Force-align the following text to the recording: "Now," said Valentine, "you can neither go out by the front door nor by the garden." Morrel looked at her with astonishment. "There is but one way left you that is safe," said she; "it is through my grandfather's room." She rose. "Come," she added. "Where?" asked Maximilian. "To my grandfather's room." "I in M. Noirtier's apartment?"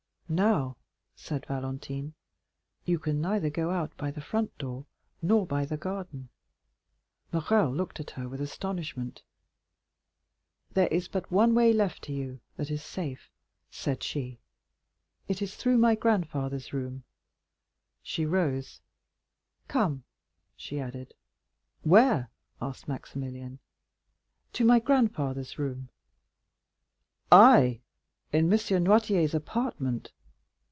"Now," 0.33 0.77
said 1.13 1.45
Valentine, 1.47 2.13
"you 2.85 2.99
can 2.99 3.19
neither 3.19 3.49
go 3.49 3.69
out 3.69 3.93
by 3.97 4.11
the 4.11 4.21
front 4.21 4.57
door 4.57 4.85
nor 5.21 5.45
by 5.45 5.65
the 5.65 5.75
garden." 5.75 6.29
Morrel 7.33 7.69
looked 7.75 7.99
at 7.99 8.11
her 8.11 8.29
with 8.29 8.39
astonishment. 8.39 9.23
"There 10.73 10.87
is 10.87 11.09
but 11.09 11.33
one 11.33 11.53
way 11.53 11.73
left 11.73 12.07
you 12.07 12.39
that 12.55 12.71
is 12.71 12.81
safe," 12.81 13.29
said 13.69 14.03
she; 14.03 14.39
"it 15.27 15.41
is 15.41 15.57
through 15.57 15.77
my 15.77 15.95
grandfather's 15.95 16.71
room." 16.71 17.03
She 18.01 18.25
rose. 18.25 18.79
"Come," 19.67 20.05
she 20.55 20.79
added. 20.79 21.13
"Where?" 21.81 22.29
asked 22.61 22.87
Maximilian. 22.87 23.59
"To 24.53 24.63
my 24.63 24.79
grandfather's 24.79 25.59
room." 25.59 25.89
"I 27.29 27.81
in 28.31 28.45
M. 28.45 28.51
Noirtier's 28.85 29.33
apartment?" 29.35 30.13